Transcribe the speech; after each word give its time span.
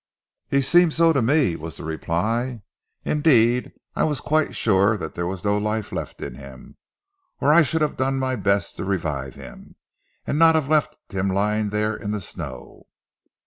"He 0.49 0.63
seemed 0.63 0.95
so 0.95 1.13
to 1.13 1.21
me!" 1.21 1.55
was 1.55 1.77
the 1.77 1.83
reply. 1.83 2.63
"Indeed, 3.05 3.71
I 3.95 4.03
was 4.03 4.19
quite 4.19 4.55
sure 4.55 4.97
that 4.97 5.13
there 5.13 5.27
was 5.27 5.45
no 5.45 5.59
life 5.59 5.91
left 5.91 6.23
in 6.23 6.33
him, 6.33 6.77
or 7.39 7.53
I 7.53 7.61
should 7.61 7.83
have 7.83 7.97
done 7.97 8.17
my 8.17 8.35
best 8.35 8.77
to 8.77 8.83
revive 8.83 9.35
him, 9.35 9.75
and 10.25 10.39
not 10.39 10.55
have 10.55 10.67
left 10.69 10.97
him 11.11 11.29
lying 11.29 11.69
there 11.69 11.95
in 11.95 12.09
the 12.09 12.19
snow." 12.19 12.87